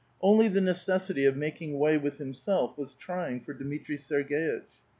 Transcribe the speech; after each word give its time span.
Only 0.19 0.47
the 0.47 0.61
necessity 0.61 1.25
of 1.25 1.37
making 1.37 1.77
way 1.77 1.95
with 1.95 2.17
himself 2.17 2.75
was 2.75 2.95
trying 2.95 3.41
for 3.41 3.53
Dmitri 3.53 3.97
Serg^itch. 3.97 4.65